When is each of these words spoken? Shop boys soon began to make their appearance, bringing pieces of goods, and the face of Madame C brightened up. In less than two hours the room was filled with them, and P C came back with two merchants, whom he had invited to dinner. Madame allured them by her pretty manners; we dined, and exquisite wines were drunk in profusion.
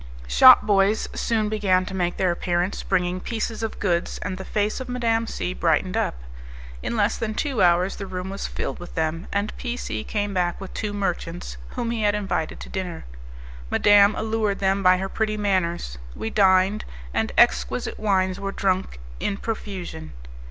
Shop 0.27 0.63
boys 0.63 1.07
soon 1.13 1.47
began 1.47 1.85
to 1.85 1.93
make 1.93 2.17
their 2.17 2.31
appearance, 2.31 2.81
bringing 2.81 3.19
pieces 3.19 3.61
of 3.61 3.77
goods, 3.77 4.17
and 4.23 4.39
the 4.39 4.43
face 4.43 4.79
of 4.79 4.89
Madame 4.89 5.27
C 5.27 5.53
brightened 5.53 5.95
up. 5.95 6.15
In 6.81 6.97
less 6.97 7.19
than 7.19 7.35
two 7.35 7.61
hours 7.61 7.97
the 7.97 8.07
room 8.07 8.31
was 8.31 8.47
filled 8.47 8.79
with 8.79 8.95
them, 8.95 9.27
and 9.31 9.55
P 9.57 9.77
C 9.77 10.03
came 10.03 10.33
back 10.33 10.59
with 10.59 10.73
two 10.73 10.91
merchants, 10.91 11.57
whom 11.75 11.91
he 11.91 12.01
had 12.01 12.15
invited 12.15 12.59
to 12.61 12.67
dinner. 12.69 13.05
Madame 13.69 14.15
allured 14.15 14.57
them 14.57 14.81
by 14.81 14.97
her 14.97 15.07
pretty 15.07 15.37
manners; 15.37 15.99
we 16.15 16.31
dined, 16.31 16.83
and 17.13 17.31
exquisite 17.37 17.99
wines 17.99 18.39
were 18.39 18.51
drunk 18.51 18.99
in 19.19 19.37
profusion. 19.37 20.13